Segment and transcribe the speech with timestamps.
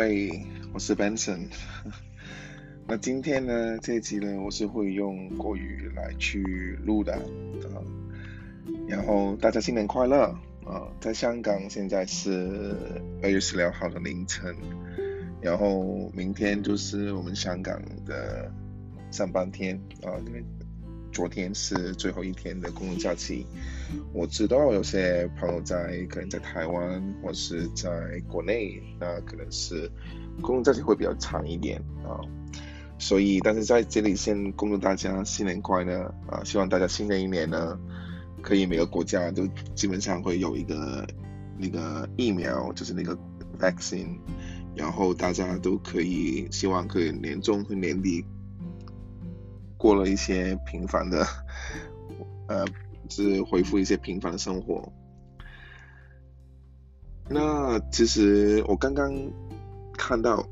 [0.00, 1.48] 喂，我是 Benson。
[2.88, 6.42] 那今天呢，这一集呢，我是会用国语来去
[6.86, 7.20] 录的啊。
[8.88, 10.88] 然后大家新年快乐啊！
[11.02, 12.74] 在香港现在是
[13.22, 14.56] 二月十六号的凌晨，
[15.42, 18.50] 然后明天就是我们香港的
[19.10, 20.42] 上半天啊，因为
[21.12, 23.46] 昨天是最后一天的公共假期。
[24.12, 27.90] 我知道有些朋友在可能在台湾或是在
[28.28, 29.90] 国内，那可能是
[30.40, 32.20] 公共假期会比较长一点啊。
[32.98, 36.44] 所以，但是在这里先恭祝大家新年快乐啊！
[36.44, 37.80] 希望大家新的一年呢，
[38.42, 41.06] 可以每个国家都基本上会有一个
[41.56, 43.18] 那个疫苗，就是那个
[43.58, 44.18] vaccine，
[44.76, 48.22] 然后大家都可以希望可以年终和年底
[49.80, 51.26] 过了一些平凡的
[52.46, 52.64] 呃。
[53.12, 54.92] 是恢复一些平凡的生活。
[57.28, 59.12] 那其实我刚刚
[59.98, 60.46] 看到，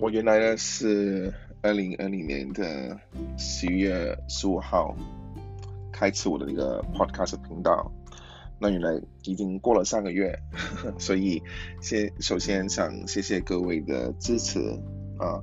[0.00, 2.98] 我原来呢是二零二零年的
[3.38, 4.96] 十一月十五号
[5.92, 7.88] 开启我的那个 podcast 频道。
[8.58, 10.36] 那原来已经过了三个月，
[10.98, 11.40] 所以
[11.80, 14.58] 先首先想谢谢各位的支持
[15.20, 15.38] 啊。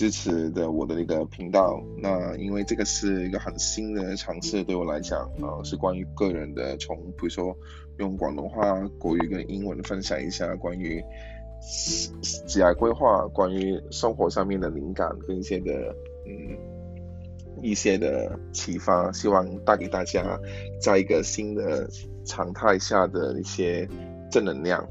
[0.00, 7.54] 支持的我的那个频道，那因为这个是一个很新的尝试，对我来讲啊，是关于个人的，从比如说
[7.98, 11.04] 用广东话、国语跟英文分享一下关于
[12.22, 15.94] 职业规划、关于生活上面的灵感跟一些的
[16.26, 16.56] 嗯
[17.60, 20.40] 一些的启发，希望带给大家
[20.80, 21.86] 在一个新的
[22.24, 23.86] 常态下的一些
[24.30, 24.88] 正能量。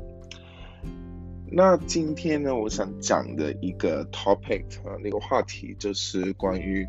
[1.51, 6.87] 那今天呢，我想讲的一个 topic 啊，那个话题就是关于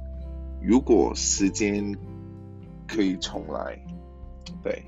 [0.62, 1.96] 如果时间
[2.86, 3.78] 可以重来，
[4.62, 4.82] 对，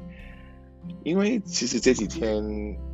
[1.05, 2.45] 因为其实这几天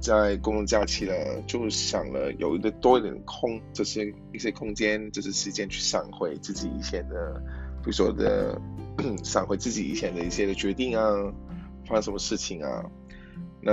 [0.01, 7.43] 在公共假期了，就想了有一个多一点空，就是一些空间，就是时间去想回自己以前的，
[7.83, 8.61] 比如说的
[9.25, 11.03] 想回自己以前的一些的决定啊，
[11.87, 12.85] 发生什么事情啊，
[13.61, 13.73] 那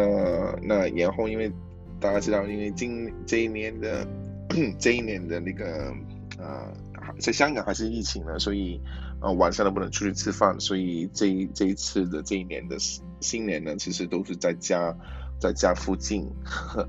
[0.63, 1.51] 那然后因为。
[1.99, 4.05] 大家知道，因为今这一年的
[4.77, 5.93] 这一年的那个
[6.37, 6.71] 呃，
[7.19, 8.79] 在香港还是疫情呢，所以
[9.21, 12.77] 呃晚上都不能出去吃饭，所以这一这一次的这一年的
[13.21, 14.95] 新年呢，其实都是在家
[15.39, 16.27] 在家附近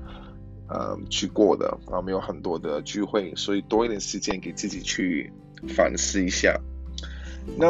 [0.69, 5.31] 呃去过的啊，没有很多的聚会，所以多一点时间给自己去
[5.69, 6.59] 反思一下。
[7.57, 7.67] 那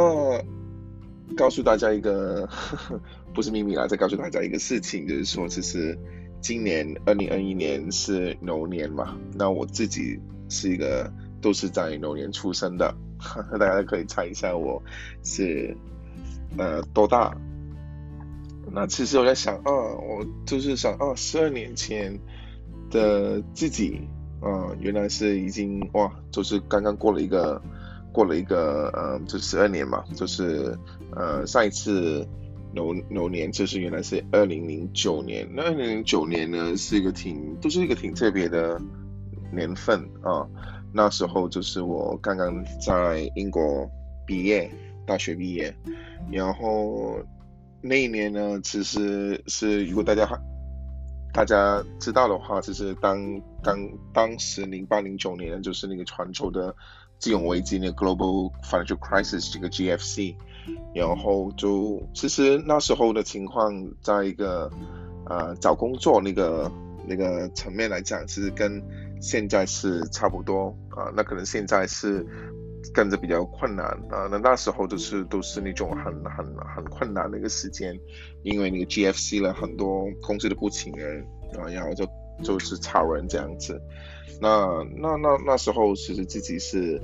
[1.35, 2.49] 告诉大家一个
[3.33, 5.97] 不是秘密啦，再告诉大家一个事情，就是说其实。
[6.41, 9.17] 今年二零二一年是牛年嘛？
[9.33, 11.11] 那我自己是一个
[11.41, 12.93] 都是在牛年出生的，
[13.59, 14.81] 大家可以猜一下我
[15.23, 15.75] 是
[16.57, 17.35] 呃多大？
[18.71, 22.17] 那其实我在想，啊，我就是想，啊，十二年前
[22.91, 24.01] 的自己，
[24.41, 27.61] 啊，原来是已经哇，就是刚刚过了一个
[28.13, 30.77] 过了一个呃，就十二年嘛，就是
[31.15, 32.27] 呃上一次。
[32.77, 38.79] 牛牛年就是原来是二零零九年，那二零零九年呢是一个挺都是一个挺特别的
[39.51, 40.47] 年份啊。
[40.93, 43.89] 那时候就是我刚刚在英国
[44.27, 44.69] 毕业，
[45.07, 45.75] 大学毕业，
[46.31, 47.19] 然后
[47.81, 50.27] 那一年呢，其实是如果大家
[51.33, 53.77] 大家知道的话，就是当当
[54.13, 56.75] 当时零八零九年就是那个全球的
[57.19, 60.35] 金融危机，那个 Global Financial Crisis 这个 GFC。
[60.94, 64.69] 然后就其实那时候的情况，在一个
[65.25, 66.69] 呃找工作那个
[67.07, 68.83] 那个层面来讲，其实跟
[69.22, 71.07] 现在是差不多啊。
[71.16, 72.25] 那可能现在是
[72.94, 74.28] 跟着比较困难啊。
[74.29, 76.45] 那那时候都是都是那种很很
[76.75, 77.97] 很困难的一个时间，
[78.43, 81.23] 因为那个 GFC 了很多公司都不请人
[81.58, 82.05] 啊，然后就
[82.43, 83.81] 就是炒人这样子。
[84.40, 87.02] 那那那那时候其实自己是。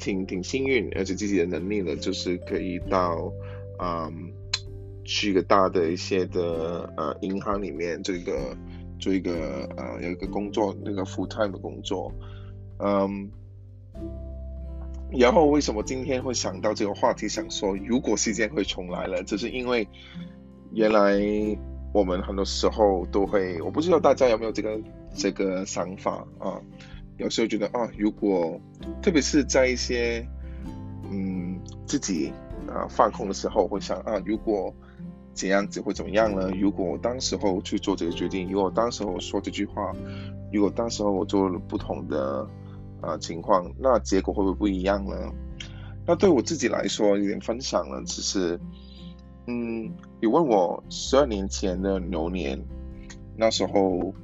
[0.00, 3.32] 挺挺幸运，而且自己的能力呢，就是可以到，
[3.80, 4.32] 嗯，
[5.04, 8.56] 去一个大的一些的呃银行里面，这个
[9.00, 12.12] 做一个呃有一个工作，那个 full time 的工作，
[12.78, 13.28] 嗯，
[15.10, 19.88] 然后为什么今天会想到这个话题，想说如果时间会重来了，就是因为
[20.70, 21.18] 原来
[21.92, 24.80] 我们很多时候都会，我不知道大家有没有这个
[25.14, 26.60] 这个想法啊。
[27.16, 28.60] 有时候觉得啊，如果
[29.02, 30.24] 特别是在一些
[31.10, 32.32] 嗯自己
[32.68, 34.72] 啊放空的时候，会想啊，如果
[35.34, 36.50] 怎样子会怎么样呢？
[36.60, 39.92] 如果我当时候去做这个决定，如果当时候说这句话，
[40.52, 42.48] 如果当时候我做了不同的
[43.00, 45.16] 啊情况，那结果会不会不一样呢？
[46.06, 48.60] 那对我自己来说，有点分享了，只是
[49.48, 52.62] 嗯，你问我十二年前的牛年，
[53.36, 54.14] 那时候。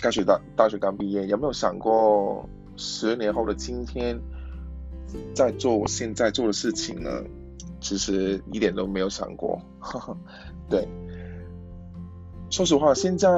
[0.00, 4.16] 大学大大学刚毕业，有没有想过十年后的今天
[5.34, 7.10] 在做我现在做的事情呢？
[7.80, 9.60] 其实一点都没有想过。
[10.70, 10.86] 对，
[12.48, 13.28] 说实话，现在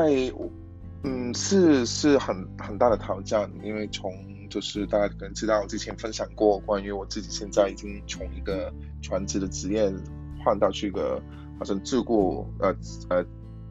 [1.03, 4.13] 嗯是是很很大的挑战，因为从
[4.51, 8.71] 就是大家可能知道，之前分享过关于我自己现在已经从一个
[9.01, 9.91] 全职的职业
[10.45, 11.23] 换到去一个
[11.59, 12.75] 好像自雇呃
[13.09, 13.25] 呃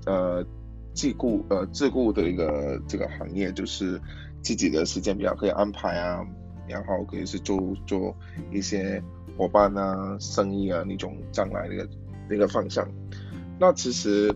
[0.06, 0.46] 呃。
[0.92, 4.02] 自雇呃自雇的一个这个行业，就是
[4.42, 6.26] 自己的时间比较可以安排啊，
[6.68, 8.14] 然后可以是做做
[8.52, 9.02] 一些
[9.38, 11.88] 伙伴啊、生意啊那种将来那个
[12.28, 12.86] 那个方向。
[13.58, 14.36] 那其实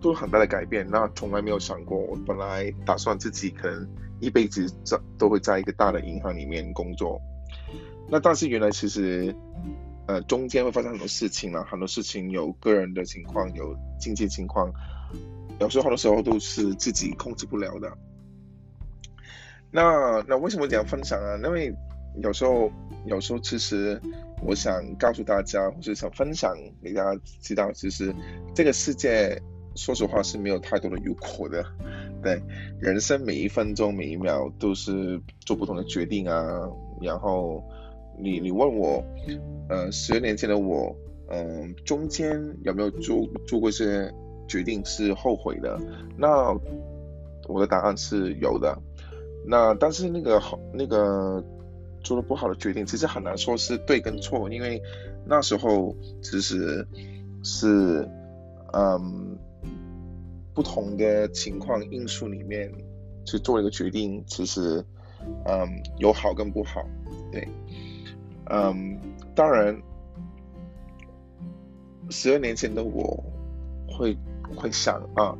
[0.00, 0.86] 都很大的改变。
[0.88, 3.86] 那从来没有想过，我本来打算自己可能
[4.20, 7.20] 一辈子在都会在一个大的银行里面工作。
[8.08, 9.34] 那但是原来其实
[10.08, 14.72] 呃中间会发生很多事情了，很多事情有个人的情况，有经济情况。
[15.60, 17.92] 有时候很多时候都是自己控制不了的。
[19.70, 21.36] 那那为什么这样分享啊？
[21.44, 21.74] 因为
[22.22, 22.70] 有时候
[23.04, 24.00] 有时候其实
[24.40, 28.14] 我想告诉大家，或是想分享给大家知道，其实
[28.54, 29.40] 这个世界
[29.74, 31.64] 说实话是没有太多的有果的。
[32.22, 32.40] 对，
[32.80, 36.42] 人生每一分钟每一秒都是做不同的决定啊。
[37.00, 37.62] 然后
[38.18, 39.04] 你你问我，
[39.68, 40.94] 呃，十年前的我，
[41.28, 44.12] 嗯，中间有没有做做过一些？
[44.48, 45.78] 决定是后悔的，
[46.16, 46.58] 那
[47.46, 48.74] 我的答案是有的。
[49.46, 51.44] 那但是那个好那个
[52.02, 54.82] 做的不好的决定，其实很难说是对跟错，因为
[55.26, 56.88] 那时候其实
[57.44, 58.08] 是
[58.72, 59.36] 嗯
[60.54, 62.72] 不同的情况因素里面
[63.26, 64.82] 去做一个决定，其实
[65.44, 65.68] 嗯
[65.98, 66.82] 有好跟不好，
[67.30, 67.46] 对，
[68.50, 68.98] 嗯
[69.34, 69.80] 当然
[72.10, 73.22] 十二年前的我
[73.88, 74.16] 会。
[74.56, 75.36] 会想啊，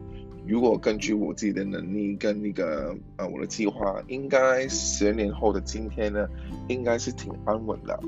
[0.46, 6.28] 如果根据我自己的能力跟那个呃我的计划，应该十年后的今天呢，
[6.69, 7.99] 应该是挺安稳的。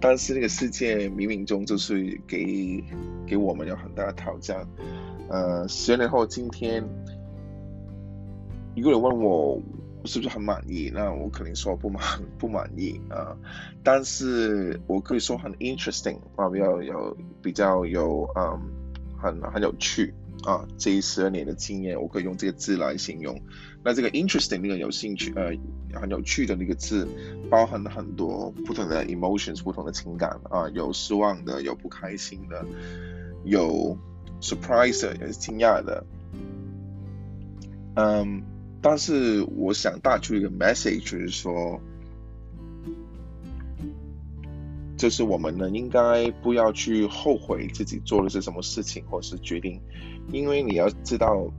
[0.00, 2.82] 但是那个世界冥冥中就是给
[3.24, 4.66] 给我们有很大的挑战。
[5.28, 6.82] 呃，十年后今天，
[8.74, 9.62] 如果你问我
[10.06, 12.02] 是不是很满意，那我肯定说不满
[12.38, 13.36] 不满意啊。
[13.82, 18.60] 但是我可以说很 interesting 啊，比较有比较有嗯。
[19.16, 20.12] 很很有趣
[20.42, 20.68] 啊！
[20.76, 23.40] 这一十二年的经验，我可以用这个字来形容。
[23.82, 25.50] 那这个 interesting 那个有兴趣呃
[25.98, 27.08] 很有趣的那个字，
[27.48, 32.66] 包含了很多不同的 emotions，不同的情感啊，有失望的，有不开心的，
[33.44, 33.96] 有
[34.42, 36.04] surprise 也是惊讶的。
[37.94, 38.42] 嗯，
[38.84, 41.80] 但是我想带出一个 message，就是说。
[44.96, 49.78] 就是我们呢，应该不要去后悔自己做的是什么事情或是决定，
[50.32, 51.52] 因为你要知道，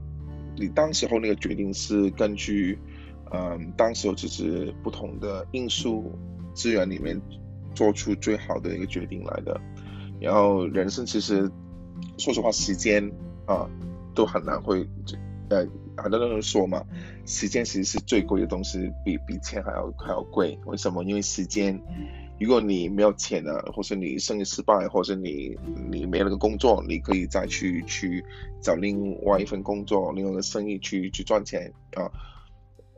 [0.56, 2.80] 你当时候那个决定是根据，
[3.32, 6.12] 嗯，当时候只是不同的因素
[6.56, 7.22] 资源里面
[7.76, 9.60] 做出最好的一个决定来的。
[10.20, 11.52] 然后人生其实，
[12.18, 13.12] 说实话，时间
[13.46, 13.70] 啊
[14.16, 14.88] 都很难会，
[15.50, 16.84] 呃，很多人说嘛，
[17.26, 20.58] 时间其实是最贵的东西，比比钱还要还要贵。
[20.66, 21.04] 为什么？
[21.04, 21.82] 因为时间。
[22.38, 25.58] 如果你没有钱了，或是你生意失败，或是你
[25.90, 28.22] 你没了个工作，你可以再去去
[28.60, 32.12] 找另外一份工作，另外的生意去去赚钱啊。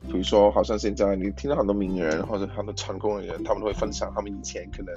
[0.01, 4.92] 比如说，好像现在你听到很多名人或者很多成功的人，他们都会分享他们以前可能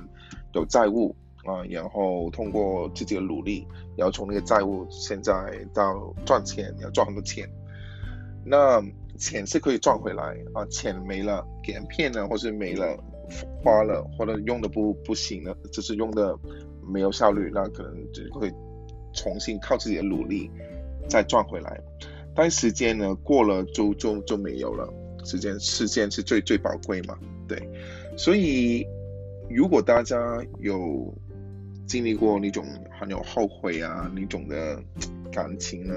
[0.54, 1.14] 有债务
[1.44, 5.34] 啊，然后通过自己的努力，然后从那个债务现在
[5.74, 7.46] 到赚钱，要赚很多钱。
[8.50, 8.82] 那
[9.16, 12.98] 钱是可以赚回来啊，钱没了，给人骗了，或是没了。
[13.62, 16.36] 花了或者用的不不行了，就是用的
[16.84, 18.52] 没有效率，那可能就会
[19.14, 20.50] 重新靠自己的努力
[21.08, 21.80] 再赚回来。
[22.34, 24.92] 但时间呢，过了就就就没有了。
[25.22, 27.16] 时间时间是最最宝贵嘛，
[27.46, 27.56] 对。
[28.16, 28.84] 所以
[29.48, 31.14] 如果大家有
[31.86, 32.64] 经历过那种
[32.98, 34.82] 很有后悔啊那种的
[35.30, 35.94] 感情呢，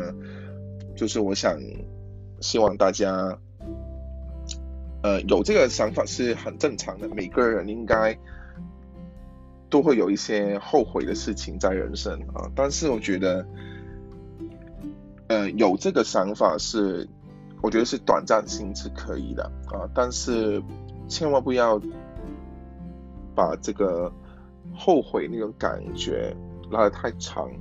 [0.96, 1.60] 就是我想
[2.44, 3.40] 希望大家。
[5.06, 8.18] 呃，有这个想法是很正常的，每个人应该
[9.70, 12.50] 都会有一些后悔的事情在人生啊。
[12.56, 13.46] 但是我觉得，
[15.28, 17.06] 呃，有这个想法是，
[17.62, 19.84] 我觉得是短暂性是可以的啊。
[19.94, 20.64] 但是
[21.10, 21.78] 千万不要
[23.36, 24.10] 把这个
[24.74, 26.34] 后悔那种感觉
[26.72, 27.52] 拉得太长，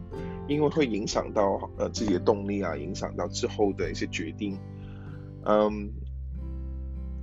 [0.49, 4.59] 因为会影响到呃自己的动力啊，影响到之后的一些决定，
[5.45, 5.93] 嗯。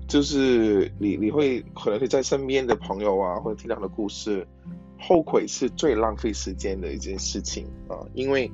[0.07, 4.43] 就是你你会可能会在身边的朋友啊，或者听到的故事，
[4.97, 7.93] 后悔是最浪费时间的一件事情啊。
[8.15, 8.51] 因为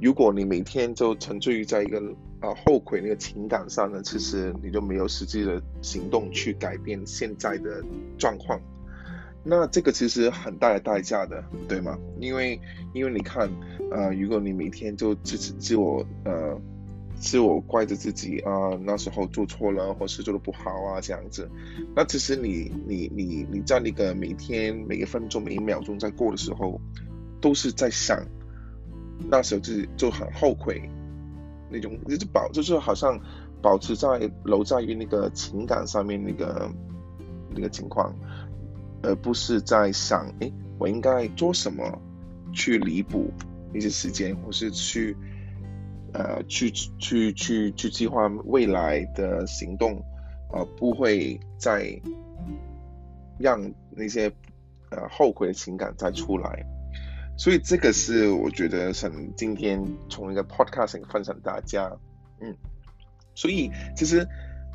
[0.00, 2.00] 如果你每天都沉醉于在一个
[2.40, 7.80] 啊后悔那个情感上呢，其实你就没有实际的行动去改变现在的
[8.18, 8.60] 状况。
[9.42, 11.98] 那这个其实很大的代价的，对吗？
[12.18, 12.60] 因为
[12.92, 13.50] 因为你看，
[13.90, 16.60] 呃，如果你每天就自自我呃
[17.18, 21.50] 自我怪着自己啊，那时候做错了或是做的不好啊这样子，
[21.96, 26.78] 那其实你你你你在那个每天每一分钟每一秒钟在过的时候，
[27.40, 28.22] 都是在想
[29.30, 30.82] 那时候自己就很后悔
[31.70, 33.18] 那种，就是保就是好像
[33.62, 36.70] 保持在留在于那个情感上面那个
[37.54, 38.14] 那个情况。
[39.02, 41.82] 而不是在想，哎，我应该做什么
[42.52, 43.32] 去弥补
[43.74, 45.16] 一些时间，或是去，
[46.12, 50.02] 呃，去去去去计划未来的行动，
[50.52, 52.00] 呃，不会再
[53.38, 54.30] 让那些
[54.90, 56.64] 呃后悔的情感再出来。
[57.36, 61.90] 所以这个是我觉得想今天从一个 podcasting 分享大家，
[62.40, 62.56] 嗯，
[63.34, 64.26] 所以其实。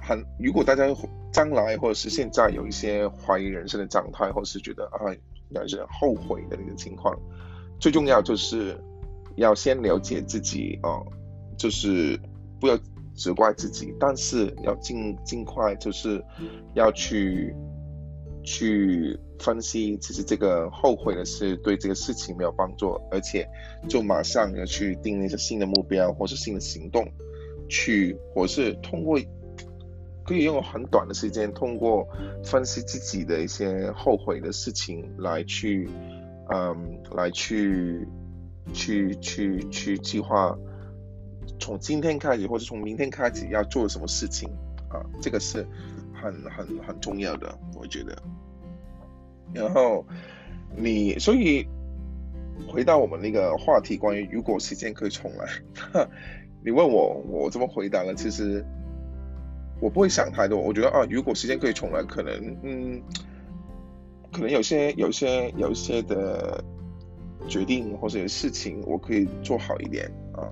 [0.07, 0.85] 很，如果大家
[1.31, 5.11] 将来或者是现在有一些怀疑人生的状态，或者是觉得啊，
[5.49, 7.17] 有些后悔的那个情况，
[7.79, 8.79] 最重要就是
[9.35, 11.01] 要先了解自己啊，
[11.57, 12.19] 就是
[12.59, 12.77] 不要
[13.15, 16.23] 责怪自己，但是要尽尽快就是
[16.75, 17.51] 要去
[18.43, 23.47] 去分析，其实这个后悔的是对这个事情没有帮助，而且
[23.89, 27.11] 就马上要去定一些新的目标或是新的行动，
[27.67, 29.19] 去或是通过。
[30.25, 32.07] 可以用很短的时间，通过
[32.43, 35.87] 分析自己的一些后悔的事情来去，
[36.49, 38.07] 嗯，来去，
[38.73, 40.57] 去去去计划，
[41.59, 44.49] 从今天开始或者从明天开始要做什么事情
[44.89, 45.05] 啊？
[45.21, 45.63] 这个是
[46.11, 48.17] 很很很重要的，我觉得。
[49.53, 50.03] 然后
[50.75, 51.67] 你，所以
[52.67, 55.47] 回到我们那个话题，关于如果时间可以重来，
[56.65, 58.15] 你问我，我怎么回答呢？
[58.15, 58.65] 其实。
[59.79, 63.01] 我不会想太多，我觉得啊，如果时间可以重来，可能嗯，
[64.31, 66.63] 可能有些有些有一些的
[67.47, 70.47] 决定或者事情，我可以做好一点啊。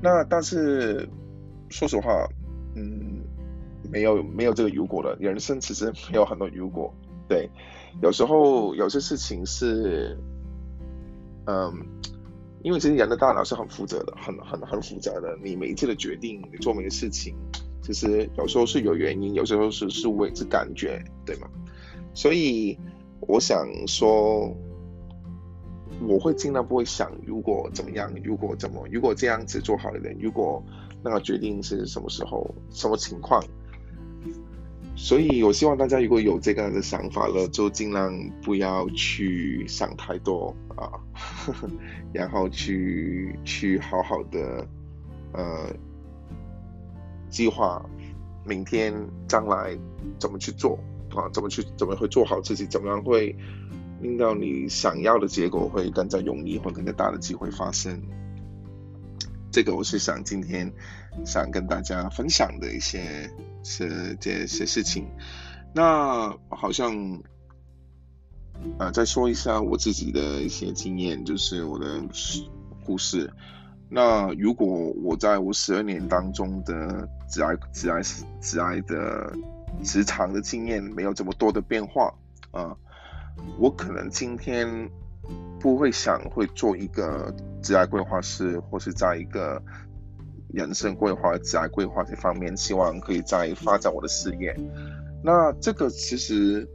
[0.00, 1.08] 那但是
[1.70, 2.28] 说实话，
[2.76, 3.22] 嗯，
[3.90, 6.92] 没有没有这个如果了，人生其实没有很多如果。
[7.28, 7.48] 对，
[8.02, 10.18] 有时候有些事情是，
[11.46, 11.72] 嗯，
[12.62, 15.36] 因为其实人的大脑是很负责的，很很很复杂的。
[15.42, 17.34] 你每一次的决定，你做每个事情。
[17.82, 21.48] 其实有时候是有原因，有时候是是为是感觉，对吗？
[22.14, 22.78] 所以
[23.20, 24.56] 我想说，
[26.06, 30.62] 我会尽量不会想如果怎么样，如果怎么，如果这样子做好一点，如果
[31.02, 33.42] 那个决定是什么时候、什么情况。
[34.94, 40.92] 所以我希望大家如果有这个的想法了，就尽量不要去想太多啊，
[42.12, 44.68] 然后去去好好的
[45.32, 45.66] 呃。
[47.32, 47.84] 计划
[48.44, 48.94] 明天
[49.26, 49.76] 将来
[50.20, 50.78] 怎么去做
[51.10, 51.28] 啊？
[51.32, 52.66] 怎么去怎么会做好自己？
[52.66, 53.34] 怎么样会
[54.00, 58.00] 令到你想要的结果会更加容易或更加大的机会发生？
[59.50, 60.72] 这个我是想今天
[61.24, 63.30] 想跟大家分享的一些
[63.62, 65.06] 是这些事情。
[65.74, 67.22] 那好像
[68.78, 72.02] 啊，再说一下我自己的一些经验，就是我的
[72.84, 73.32] 故事。
[73.94, 74.66] 那如果
[75.02, 78.00] 我在我十二年当中的职癌、职癌、
[78.40, 79.30] 职癌的
[79.82, 82.10] 职场的经验没有这么多的变化
[82.52, 82.74] 啊，
[83.58, 84.66] 我可能今天
[85.60, 87.30] 不会想会做一个
[87.62, 89.62] 职癌规划师，或是在一个
[90.48, 94.56] 人生规划、职癌规划这方面，希望可以再发展我的事业。
[95.22, 96.66] 那这个其实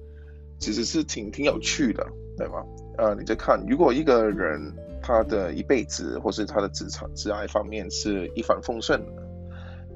[0.59, 2.05] 其实是挺挺有趣的，
[2.38, 2.63] 对吗？
[3.00, 4.71] 呃，你在看，如果一个人。
[5.07, 9.23] 他的一辈子，或是他的职场、职爱方面是一帆风顺的。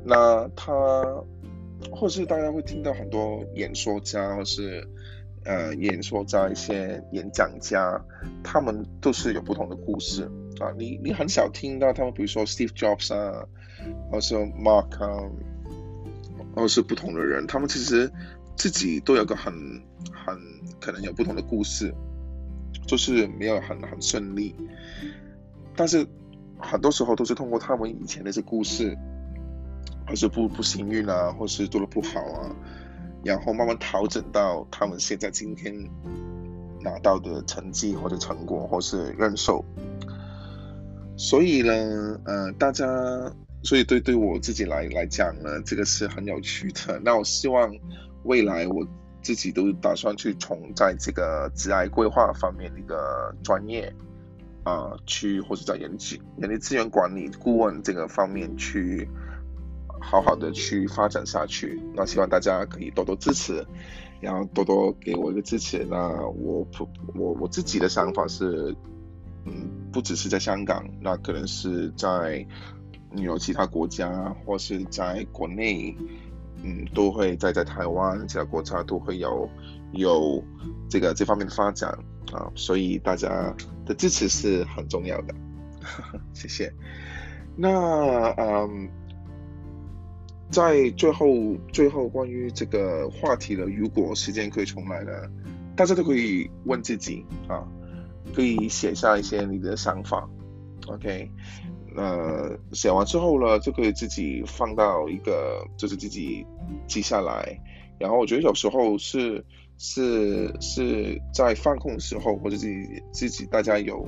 [0.06, 0.74] 那他，
[1.92, 4.88] 或是大家会听到很多演说家，或是
[5.44, 8.02] 呃演说家一些演讲家，
[8.42, 10.72] 他们都是有不同的故事啊。
[10.78, 13.46] 你你很少听到他们，比如说 Steve Jobs 啊，
[14.10, 15.30] 或是 Mark 啊，
[16.56, 18.10] 或是不同的人，他们其实
[18.56, 19.54] 自己都有个很
[20.14, 20.40] 很
[20.80, 21.94] 可能有不同的故事。
[22.88, 24.56] 就是没有很很顺利，
[25.76, 26.06] 但是
[26.60, 28.98] 很多时候都是通过他们以前的一些故事，
[30.06, 32.56] 或是不不幸运啊，或是做的不好啊，
[33.24, 35.74] 然后慢慢调整到他们现在今天
[36.82, 39.64] 拿到的成绩或者成果，或是认受。
[41.16, 42.86] 所以呢，呃，大家，
[43.64, 47.00] 所以对对我自己来来讲呢，这个是很有趣的。
[47.04, 47.74] 那我希望
[48.24, 48.86] 未来我。
[49.22, 53.94] 自己都打算去从在这个职癌规划方面的一个专业
[54.64, 59.08] 啊，去或者在人力人力资源管理顾问这个方面去
[60.00, 61.82] 好好的去发展下去。
[61.96, 63.66] 那希望大家可以多多支持，
[64.20, 65.86] 然后多多给我一个支持。
[65.90, 65.98] 那
[66.28, 66.68] 我
[67.16, 68.76] 我我自己的想法是，
[69.46, 72.46] 嗯，不只是在香港，那可能是在
[73.16, 75.96] 有其他国家，或是在国内，
[76.64, 79.50] 嗯，都会在在台湾其他国家都会有
[79.94, 80.44] 有
[80.90, 81.90] 这个这方面的发展
[82.32, 82.52] 啊。
[82.56, 83.56] 所以大家
[83.86, 85.34] 的支持是很重要的，
[86.34, 86.74] 谢谢。
[87.56, 87.70] 那
[88.38, 88.90] 嗯。
[90.52, 95.12] 在最后，最后关于这个话题的，如果时间可以重来呢，
[95.78, 97.66] 大家都可以问自己啊，
[98.36, 100.30] 可以写下一些你的想法
[100.88, 101.32] ，OK，
[101.96, 106.46] 呃，写完之后呢，就可以自己放到一个，就是自己
[106.88, 107.60] 记下来。
[108.00, 109.44] 然后我觉得有时候是
[109.78, 114.08] 是是在放空的时候，或者自己自己大家有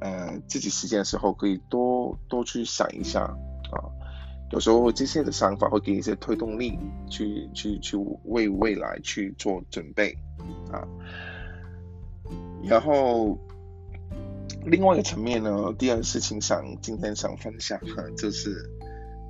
[0.00, 3.76] 呃自己时间的时候，可以多多去想一下啊。
[4.50, 6.78] 有时候这些的想法会给你一些推动力，
[7.10, 10.16] 去去去为未来去做准备
[10.72, 10.86] 啊。
[12.64, 13.38] 然后
[14.70, 18.50] 另外一个层面呢，第二事情想今天想分享哈， 就是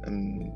[0.06, 0.50] 嗯，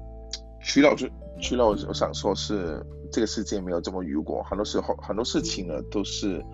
[0.60, 1.10] 徐老师，
[1.40, 6.44] 徐老师，我想说是这个世界没有这么如果，很多时候很多事情呢都是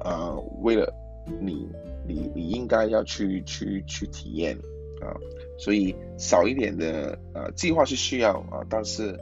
[0.00, 0.92] 呃为了
[1.40, 1.68] 你
[2.06, 4.56] 你你应该要去去去体验
[5.00, 5.12] 啊。
[5.58, 9.18] 所以少一点的呃计划是需要啊，但是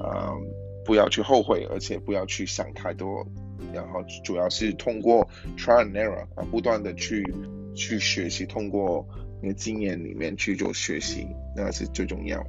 [0.00, 0.32] 呃
[0.84, 3.26] 不要去后悔，而且不要去想太多，
[3.72, 7.22] 然后主要是通过 try and error 啊，不断的去
[7.78, 9.06] 去学习，通过
[9.40, 12.44] 你的经验里面去做学习，那是最重要。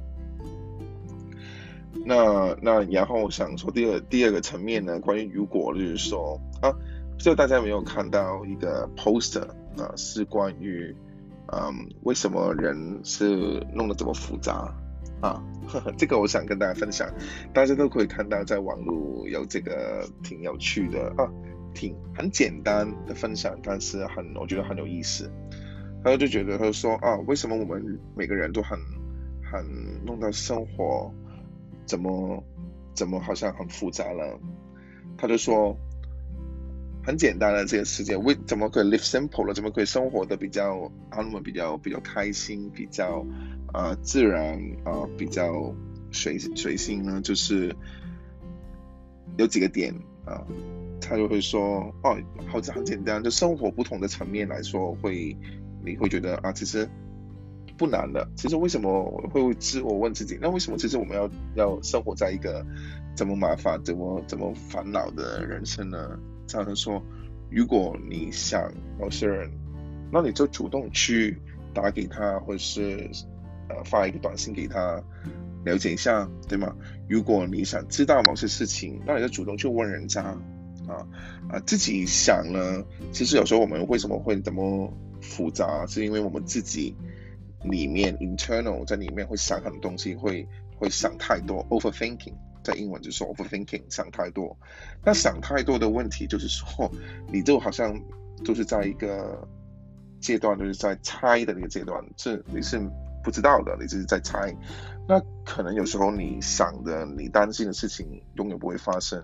[2.04, 10.94] 那那然后想说第二第二个层面呢，关于如果就是说啊，不知道大家有没有看到一个 poster 啊，是关于。
[11.52, 13.26] 嗯，为什么人是
[13.74, 14.72] 弄得这么复杂
[15.20, 15.42] 啊？
[15.98, 17.12] 这个我想跟大家分享，
[17.52, 21.26] 大家都可以看到，在网络有这个挺有趣的啊，
[21.74, 25.30] 挺很简单的分享，但是很我觉得很有意思。
[26.04, 28.78] 他就觉得他说啊，为什么我们每个人都很
[29.42, 31.12] 很弄到生活
[31.86, 32.42] 怎么
[32.94, 34.38] 怎么好像很复杂了？
[35.16, 35.76] 他就说。
[37.02, 39.54] 很简单的这个世界，为怎么可以 live simple 了？
[39.54, 43.24] 怎么可以生活的比较安稳、比较比较开心、比较
[43.72, 45.74] 啊自然啊比较
[46.12, 47.18] 随随性呢？
[47.22, 47.74] 就是
[49.38, 49.94] 有几个点
[50.26, 50.44] 啊，
[51.00, 52.16] 他就会说哦，
[52.48, 55.36] 好像很简单，就生活不同的层面来说，会
[55.84, 56.88] 你会觉得啊，其实
[57.76, 58.28] 不难的。
[58.36, 62.64] 其实为什么会自我问自己，那为什么其实我们要要生活在一个
[63.16, 66.18] 这么麻烦、怎么怎么烦恼的人生呢？
[66.46, 67.02] 常常说，
[67.50, 69.50] 如果你想某些人，
[70.12, 71.38] 那你就主动去
[71.72, 73.08] 打给他，或者是
[73.68, 75.02] 呃发一个短信给他，
[75.64, 76.74] 了解一下，对吗？
[77.08, 80.36] 如果你想知道某些事情，那你就主动去问人家
[80.90, 81.06] 啊
[81.50, 81.60] 啊！
[81.64, 86.96] 自己想呢，其实有时候我们为什么会这么复杂，是因为我们自己
[87.64, 92.34] 里面 internal 在里面会想很多东西，会会想太多，overthinking。
[92.62, 94.54] 在英文就是 overthinking，想太多。
[95.02, 96.92] 那想太多的问题就是说，
[97.32, 97.98] 你就好像
[98.44, 99.48] 就是在一个
[100.20, 102.78] 阶段，就是在猜的那个阶段，是你是
[103.24, 104.54] 不知道的，你只是在猜。
[105.08, 109.18] 那可能有时候你想的、你担心的事情永远不会发生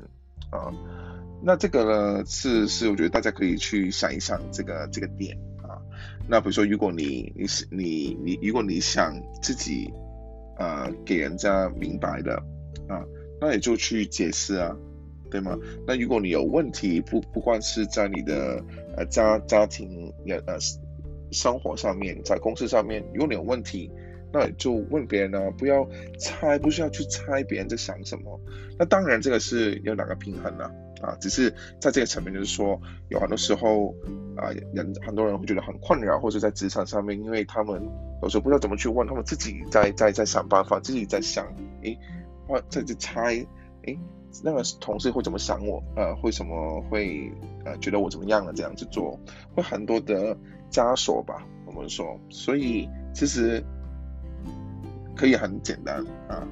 [0.51, 0.73] 啊。
[1.47, 5.79] 那这个呢，是是我觉得大家可以去想一想这个这个点啊。
[6.27, 9.89] 那比如说，如果你你是你你，如果你想自己
[10.59, 12.35] 呃给人家明白的
[12.89, 13.05] 啊。
[13.39, 14.75] 那也就去解释啊，
[15.31, 15.57] 对吗？
[15.87, 18.65] 那如果你有问题，不不管是在你的
[18.97, 20.57] 呃家家庭也呃
[21.31, 23.91] 生活上面，在公司上面，如果你有问题，
[24.33, 25.87] 那就问别人啊，不要
[26.19, 28.41] 猜，不需要去猜别人在想什么。
[28.79, 33.95] 那当然这个是有两个平衡啊，啊，只是在这个层面就是说，有很多时候
[34.37, 37.83] 啊，人很多人会觉得很困扰，或者在职场上面，因为他们
[38.23, 41.47] 有时候不知道怎么去问，他们自己在在在想办法，自己在想，
[41.83, 41.99] 诶。
[42.49, 43.45] 或在这猜，
[43.87, 43.99] 诶，
[44.45, 45.83] 那个同事会怎么想我？
[45.97, 47.29] 呃，会什么会
[47.65, 48.53] 呃觉得我怎么样了？
[48.53, 49.19] 这样子做
[49.53, 50.39] 会很多的
[50.71, 51.45] 枷锁吧？
[51.67, 53.61] 我们说，所以其实
[55.17, 55.97] 可以很简单
[56.29, 56.47] 啊。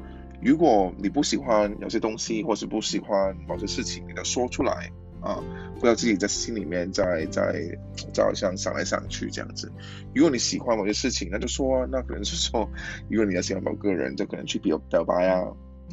[0.45, 5.43] 如果你不喜欢有些东西，或是不喜欢某些事情，你就说出来啊，
[5.81, 7.79] 不要自己在心里面在在
[8.13, 9.73] 在好像想来想去这样子。
[10.15, 12.69] 如果你喜欢某些事情，那就说，那可能是说，
[13.09, 15.45] 如果你要喜欢某个人，就可能去表表白啊。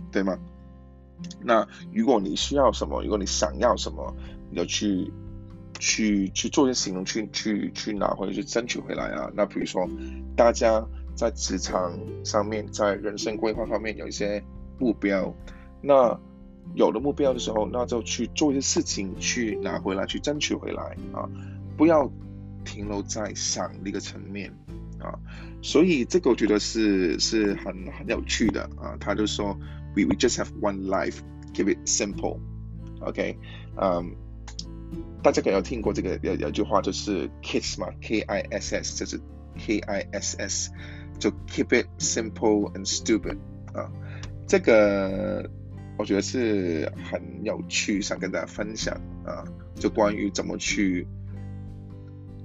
[0.09, 0.37] 对吗？
[1.41, 4.15] 那如果你需要什么，如果你想要什么，
[4.49, 5.11] 你就去
[5.79, 9.29] 去去做一些行动，去去去拿或者去争取回来啊。
[9.35, 9.87] 那比如说，
[10.35, 10.85] 大家
[11.15, 14.43] 在职场上面，在人生规划方面有一些
[14.79, 15.33] 目标。
[15.81, 16.19] 那
[16.75, 21.27] 有了目标的时候，那就去做一些事情，去拿回来，去争取回来啊！
[21.75, 22.11] 不要
[22.63, 24.51] 停留在想那个层面
[24.99, 25.17] 啊。
[25.61, 28.95] 所以这个我觉得是是很很有趣的啊。
[28.99, 29.57] 他就说
[29.95, 31.17] ，We we just have one life,
[31.53, 32.37] keep it simple.
[33.01, 33.37] OK，
[33.81, 34.15] 嗯，
[35.23, 39.19] 大家可能有听过这个有有句话就是 KISS 嘛，K I S S，就是
[39.57, 40.71] K I S S，
[41.21, 43.37] 就 Keep it simple and stupid
[43.73, 43.89] 啊，
[44.45, 45.49] 这个。
[45.97, 51.05] 我觉得是很有趣，想跟大家分享啊，就关于怎么去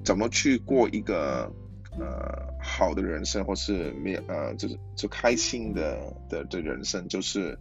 [0.05, 1.51] 怎么去过一个
[1.99, 7.59] 呃好的人生，或是没呃就是就开心的的的人生，就是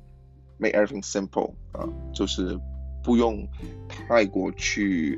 [0.57, 2.59] make everything simple 啊，就是
[3.01, 3.47] 不用
[3.87, 5.17] 太过去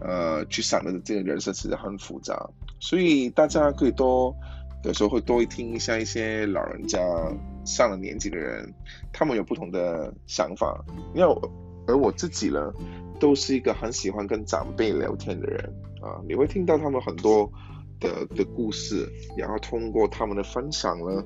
[0.00, 4.34] 呃去想的这个人生其实很复杂，所以大家可以多。
[4.86, 7.00] 有时候会多听一下一些老人家
[7.64, 8.72] 上了年纪的人，
[9.12, 10.84] 他们有不同的想法。
[11.12, 11.50] 因为我
[11.88, 12.72] 而我自己呢，
[13.18, 15.60] 都是一个很喜欢跟长辈聊天的人
[16.00, 16.22] 啊。
[16.28, 17.50] 你会听到他们很多
[17.98, 21.24] 的的故事，然后通过他们的分享呢，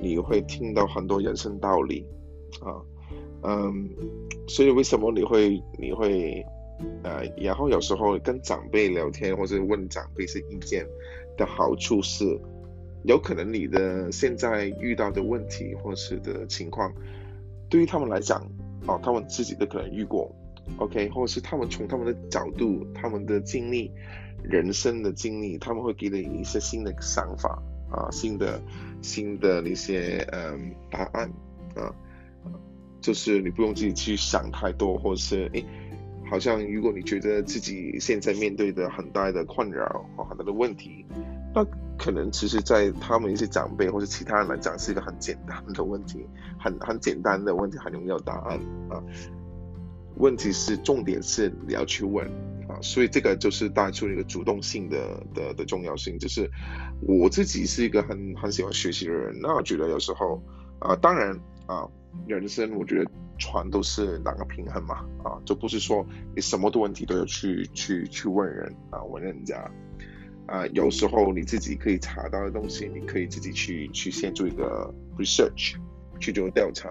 [0.00, 2.06] 你会听到很多人生道理
[2.62, 2.78] 啊。
[3.42, 3.90] 嗯，
[4.46, 6.46] 所以为什么你会你会
[7.02, 10.86] 呃，然后有时候跟长辈聊天或者问长辈是意见
[11.36, 12.40] 的好处是。
[13.04, 16.92] 有可能你的现在遇到的问题或是的情况，
[17.70, 18.46] 对于他们来讲，
[18.86, 20.30] 哦，他们自己都可能遇过
[20.76, 23.90] ，OK，或者是他们从他们的角度、他们的经历、
[24.42, 28.60] 人生的经历，他们会给你一些新的想法啊，新的
[29.00, 31.30] 新的那些嗯答案
[31.76, 31.94] 啊，
[33.00, 35.64] 就是你不用自己去想太多，或是诶，
[36.28, 41.06] 好像如果你觉得自己现在面对的很大的困扰和很大的问题，
[41.54, 41.66] 那。
[42.02, 46.26] 可能其实，在他们一些长辈或者其他人来讲，是一个很简单的问题，
[46.58, 48.58] 很很简单的问题，很容易有答案
[48.88, 48.96] 啊。
[50.16, 52.26] 问题是重点是你要去问
[52.68, 56.18] 啊，所以这个就是带出一个主动性的的的重要性。
[56.18, 56.50] 就是
[57.02, 60.42] 我自己是一个很很喜欢学习的人，那我觉得有时候
[60.78, 61.86] 啊，当然啊，
[62.26, 69.70] 人生我觉得船都是两个平衡嘛啊，就不是说你什么的问题都要去去去问人啊，问人家。
[70.50, 75.76] 啊，有时候你自己可以查到的东西，你可以自己去去先做一个 research，
[76.18, 76.90] 去做调查。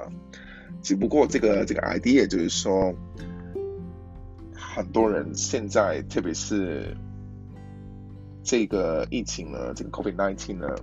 [0.82, 2.96] 只不过这个这个 idea 就是说，
[4.54, 6.96] 很多人现在，特别是
[8.42, 10.74] 这个疫情呢，这个 COVID nineteen 呢，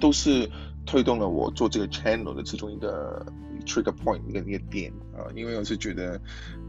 [0.00, 0.50] 都是
[0.86, 3.22] 推动了我做这个 channel 的其中一个
[3.66, 6.18] trigger point 一个一个点啊，因为我是觉得，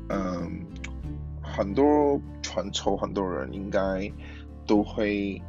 [0.09, 0.65] 嗯，
[1.41, 4.11] 很多全球很多人应该。
[4.65, 5.41] 都会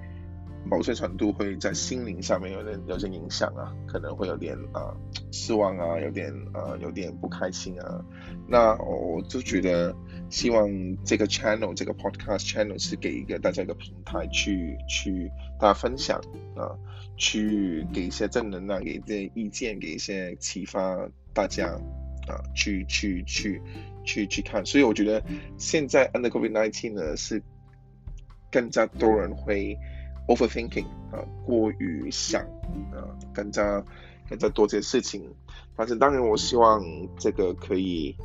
[0.68, 4.92] 某些程度会在心灵上面有点有些影响啊，可能会有点啊
[5.30, 8.04] 失望啊，有点啊有点不开心啊。
[8.48, 9.94] 那我就觉得
[10.28, 10.68] 希望
[11.04, 16.18] 这个 channel 这个 podcast channel 是给一个大家一个平台去去大家分享
[16.56, 16.74] 啊，
[17.16, 21.68] 去给一些正能量，给一些意见，给一些启发大家
[22.26, 23.62] 啊，去去去
[24.04, 24.66] 去去看。
[24.66, 25.22] 所以我觉得
[25.58, 27.40] 现在 under COVID nineteen 呢是。
[28.50, 29.76] 更加多人会
[30.28, 32.42] overthinking 啊，过于想
[32.92, 33.84] 啊，更加
[34.28, 35.22] 更加多件事情。
[35.76, 36.82] 但是当然，我希望
[37.18, 38.16] 这个可以，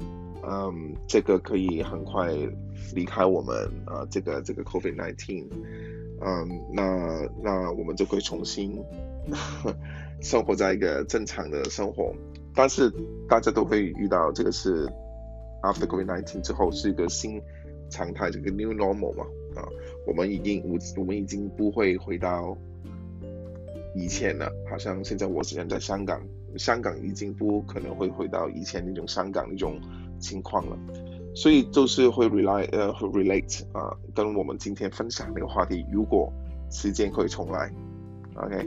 [0.44, 2.30] 嗯，这个可以很快
[2.96, 3.56] 离开我们
[3.86, 5.48] 啊，这个这个 COVID nineteen，
[6.22, 8.82] 嗯，那那我们就可以重新
[10.22, 12.16] 生活在一个正常的生活。
[12.56, 12.90] 但是
[13.28, 14.86] 大家都会遇到这个是
[15.62, 17.42] after COVID nineteen 之后是一个新
[17.90, 19.26] 常态，这个 new normal 嘛。
[19.56, 19.68] 啊，
[20.08, 22.58] 我们已经我我们已经不会回到
[23.94, 26.22] 以前了，好像现在我只能在香港，
[26.58, 29.80] 香港已经不可能会回到以前那种香港那种
[30.20, 30.78] 情况了，
[31.36, 36.32] 所以就是会 rely 呃会 relate 啊，跟我们今天分享那个话题，如果
[36.70, 37.70] 时间可以重来
[38.36, 38.66] ，OK，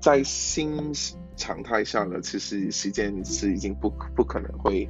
[0.00, 0.90] 在新
[1.36, 4.88] 常态下呢，其实时间是已经不不可能会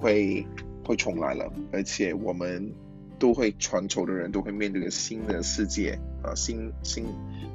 [0.00, 0.46] 会
[0.86, 2.72] 会重来了，而且我们。
[3.18, 7.06] 都会全球的人都会面对个新的世界啊，新新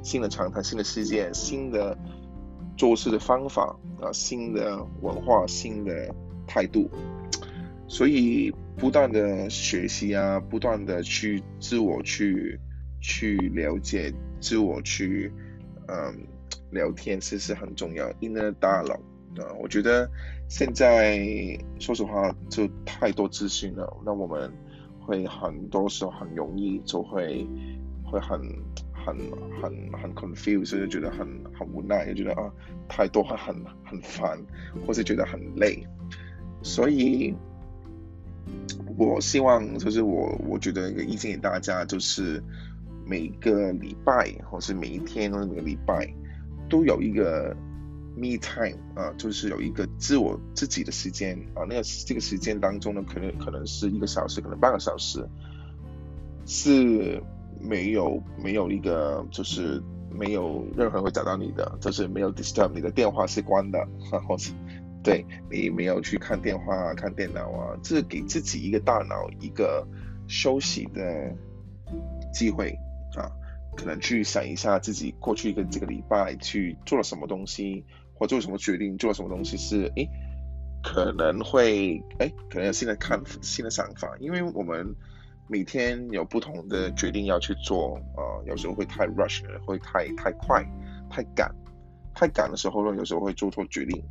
[0.02, 1.96] 新的常态，新的世界，新的
[2.76, 6.14] 做事的方法啊，新的文化，新的
[6.46, 6.90] 态度，
[7.86, 12.58] 所以不断的学习啊，不断的去自我去
[13.00, 15.30] 去了解，自我去
[15.88, 16.26] 嗯
[16.70, 18.10] 聊天，其实很重要。
[18.14, 18.94] Inner 大佬
[19.36, 20.10] 啊，我觉得
[20.48, 21.18] 现在
[21.78, 24.50] 说实话就太多资讯了，那我们。
[25.00, 27.46] 会很多时候很容易就会
[28.04, 28.40] 会很
[28.92, 29.16] 很
[29.60, 31.26] 很很 confused，就觉得很
[31.58, 32.50] 很无奈，就觉得啊
[32.88, 34.38] 太多很很很烦，
[34.86, 35.86] 或是觉得很累。
[36.62, 37.34] 所以，
[38.98, 42.42] 我希望就是我我觉得一个意见给大家，就是
[43.06, 46.06] 每个礼拜或是每一天或者每个礼拜
[46.68, 47.56] 都有一个
[48.20, 51.64] me time 啊，就是有一个自我自己的时间啊。
[51.66, 55.26] 那个这个时间当中呢，可能可能是一个小时，可能半个小时，
[56.46, 57.22] 是
[57.58, 63.78] 没有没有一个就是没有任何人会找到你的，就是没有 disturb 你的电话是关的，
[64.12, 64.52] 然后是。
[65.02, 69.82] 对你没有去看电话，看电脑啊，这是给自己一个大脑一个
[70.28, 71.34] 休息的
[72.34, 72.78] 机会
[73.16, 73.32] 啊，
[73.74, 77.82] 可能去想一下自己过去一个这个礼拜去做了什么东西，
[78.20, 80.08] 或做什么决定，做什么东西是诶
[80.82, 84.94] 可能会诶可能有新的看新的想法，因为我们
[85.48, 90.64] 每天有不同的决定要去做啊，有时候会太 rush，会太太快，
[91.10, 91.52] 太赶。
[92.12, 94.02] 太赶的时候呢，有时候会做错决定，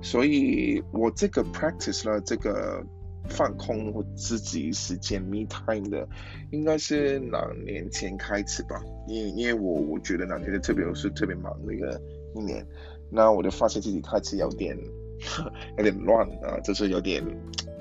[0.00, 2.82] 所以我这个 practice 呢，这个
[3.28, 6.08] 放空或自己时间 me time 的，
[6.52, 8.80] 应该是两年前开始吧。
[9.08, 12.00] 因因为我我觉得两年前特别是特别忙的一个
[12.36, 12.64] 一年，
[13.10, 14.76] 那我就发现自己开始有点
[15.76, 17.24] 有点乱啊，就是有点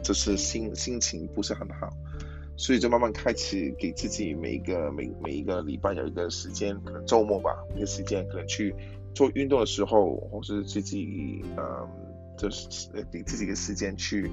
[0.04, 1.90] 就是心心情不是很好，
[2.58, 8.76] 所以就慢慢开始给自己每一个每每一个礼拜有一个时间，可能周末吧，一个时间可能去。
[9.12, 11.90] 做运动的时候，或是自己，嗯，
[12.38, 12.70] 就是
[13.12, 14.30] 给自己的时间去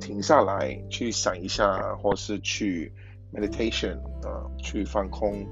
[0.00, 2.92] 停下来，去想一下，或是去
[3.34, 5.44] meditation 啊，去放空，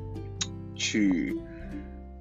[0.77, 1.37] 去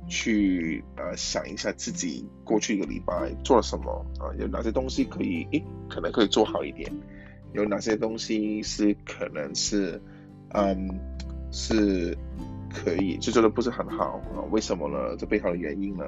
[0.07, 6.91] 去呃想一下自己过去一个礼拜做了什么啊，有哪些东西可以，诶，可能可以做好一点，
[7.53, 10.01] 有哪些东西是可能是，
[10.49, 10.99] 嗯，
[11.51, 12.17] 是。
[12.75, 14.41] 可以，就做的不是很好啊？
[14.49, 15.15] 为什么呢？
[15.15, 16.03] 这背后的原因呢？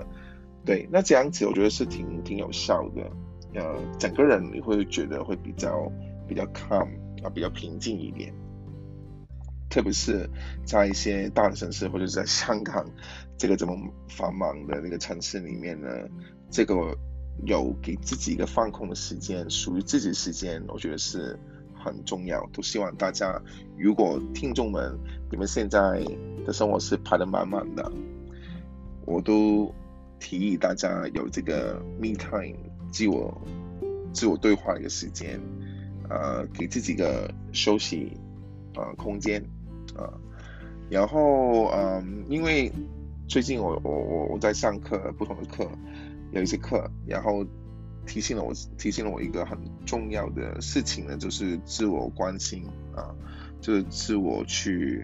[0.65, 3.03] 对，那这样子我觉得是挺挺有效的，
[3.53, 5.91] 呃，整个人你会觉得会比较
[6.27, 6.87] 比较 calm
[7.23, 8.33] 啊，比较平静一点。
[9.69, 10.29] 特别是
[10.65, 12.85] 在一些大的城市或者是在香港
[13.37, 13.75] 这个这么
[14.07, 15.89] 繁忙的那个城市里面呢，
[16.49, 16.97] 这个
[17.45, 21.37] 有给自己一个放空的时间，属于自己时间，我觉得是。
[21.77, 23.39] 很重要，都希望大家，
[23.77, 24.97] 如果听众们
[25.29, 26.03] 你们现在
[26.43, 27.91] 的生活是排得满满的，
[29.05, 29.71] 我都
[30.19, 32.57] 提议大家有这个 me time
[32.91, 33.39] 自我
[34.11, 35.39] 自我对话一个时间，
[36.09, 38.17] 呃，给自己一个休息
[38.75, 39.41] 呃空间
[39.95, 40.13] 啊，
[40.89, 42.71] 然后嗯，因为
[43.27, 45.69] 最近我我我我在上课，不同的课
[46.31, 47.45] 有一些课，然后。
[48.07, 52.63] 提醒了我，提醒了我一个很重要的事情呢，就是自我关心
[52.95, 53.09] 啊，
[53.59, 55.03] 就是自我去，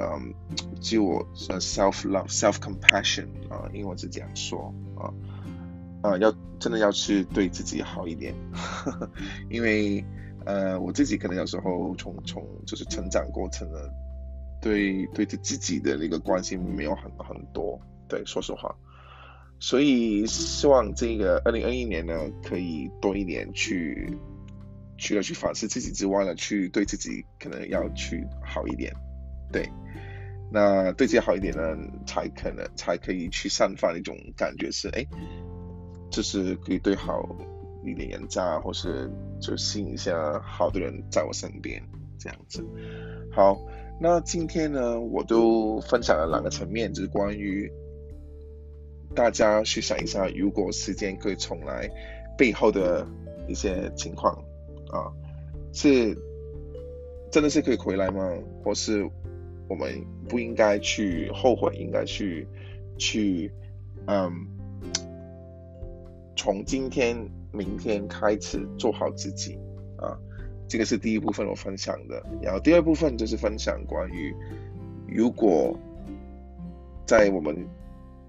[0.00, 0.32] 嗯，
[0.80, 1.18] 自我
[1.50, 5.12] 呃 self love self compassion 啊，英文是这样说啊，
[6.00, 8.34] 啊，要真的要去对自己好一点，
[9.50, 10.02] 因为
[10.46, 13.78] 呃，我自己可能有时候从从就是成长过程呢，
[14.60, 18.74] 对对对自己的那个关心没有很很多，对，说实话。
[19.60, 24.18] 所以希望这个二零二一年呢，可以多一点去，
[24.98, 28.92] 除了去反思自己之外呢，去对自己可能要去好一点，
[29.50, 29.66] 对，
[30.52, 31.62] 那对自己好一点呢，
[32.04, 35.06] 才可能才可以去散发一种感觉是，哎，
[36.10, 37.26] 就是可以对好
[37.84, 41.82] 一点人渣，或是就吸引一下好的人在我身边
[42.18, 42.64] 这样子。
[43.32, 43.58] 好，
[44.00, 47.70] 那今天呢，我都分享了两个层面，就是关于。
[49.14, 51.88] 大家去想一下，如果时间可以重来，
[52.36, 53.06] 背后的
[53.46, 54.34] 一些情况
[54.88, 55.06] 啊，
[55.72, 56.18] 是
[57.30, 58.36] 真的是可以回来吗？
[58.64, 59.08] 或是
[59.68, 62.44] 我们不应该去后悔，应该去
[62.98, 63.52] 去
[64.06, 64.32] 嗯，
[66.34, 67.16] 从今天、
[67.54, 69.58] 明天开始做好自己
[69.96, 70.18] 啊。
[70.68, 74.34] 这个是第一部分我分享的，然后第二部分就是分享关于
[75.08, 75.78] 如果
[77.06, 77.66] 在我们。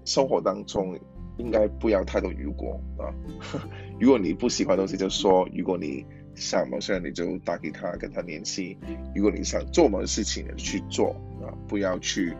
[0.08, 0.96] 生活当中
[1.36, 3.10] 应该不要太多如果啊，
[3.98, 8.78] 如果你不喜欢东西就说，如果你想某些人你就打给他跟他联系，
[9.16, 11.08] 如果你想做某事情去做
[11.42, 12.32] 啊，不要去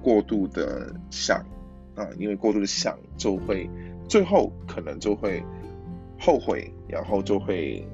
[0.00, 1.44] 过度的想
[1.94, 3.68] 啊，因为过度的想就会
[4.08, 5.44] 最后可能就会
[6.20, 7.84] 后悔，然后就会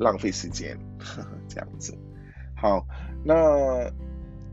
[0.00, 0.76] 浪费时间
[1.46, 1.96] 这样子。
[2.56, 2.84] 好，
[3.22, 3.84] 那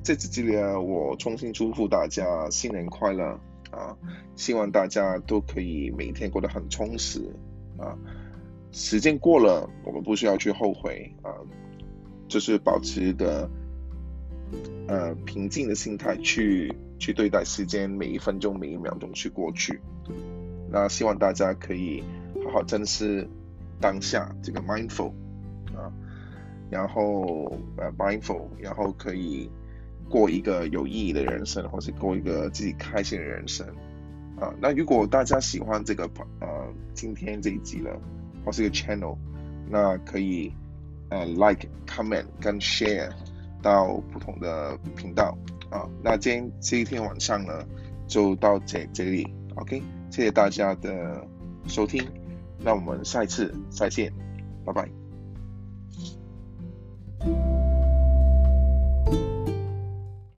[0.04, 3.40] 在这里呢，我衷心祝福大家新年快乐。
[3.72, 3.98] 啊，
[4.36, 7.20] 希望大家都可以每一天过得很充实
[7.76, 7.98] 啊。
[8.72, 11.34] 时间过了，我们不需要去后悔啊，
[12.28, 13.50] 就是保持一个
[14.88, 19.82] 呃平静的心态去去对待时间，每一分钟每一秒钟去过去。
[20.70, 22.04] 那希望大家可以
[22.46, 23.28] 好好珍视
[23.80, 25.12] 当下，这个 mindful
[25.76, 25.92] 啊，
[26.70, 29.50] 然后呃 mindful，然后可以
[30.10, 33.68] 过一个有意义的人生，或是过一个自己开心的人生
[34.40, 34.54] 啊。
[34.60, 36.48] 那如果大家喜欢这个呃
[36.94, 37.98] 今天这一集的，
[38.46, 39.18] 或是一个 channel，
[39.70, 40.52] 那可以
[41.10, 43.10] 呃 like comment 跟 share
[43.62, 45.38] 到不同的频道
[45.70, 45.88] 啊。
[46.04, 47.66] 那今天这一天晚上呢，
[48.08, 49.82] 就到这这里，OK。
[50.12, 51.26] 谢谢大家的
[51.66, 52.08] 收听，
[52.64, 54.12] 那我们下一次再见，
[54.66, 55.03] 拜拜。